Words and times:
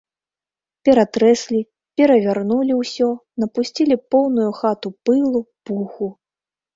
Ператрэслі, 0.87 1.59
перавярнулі 1.99 2.73
ўсё, 2.79 3.09
напусцілі 3.43 3.95
поўную 4.15 4.49
хату 4.61 4.89
пылу, 5.11 5.41
пуху. 5.71 6.07